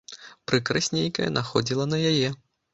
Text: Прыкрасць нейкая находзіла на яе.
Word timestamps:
Прыкрасць 0.51 0.89
нейкая 0.97 1.29
находзіла 1.37 1.89
на 1.93 2.03
яе. 2.11 2.37